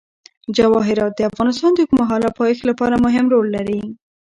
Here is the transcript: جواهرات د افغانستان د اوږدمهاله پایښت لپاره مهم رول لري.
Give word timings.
جواهرات 0.57 1.11
د 1.15 1.21
افغانستان 1.31 1.71
د 1.73 1.79
اوږدمهاله 1.81 2.29
پایښت 2.39 2.63
لپاره 2.69 2.95
مهم 3.05 3.25
رول 3.33 3.47
لري. 3.57 3.81